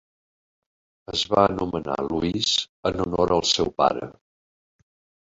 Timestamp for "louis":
2.07-2.47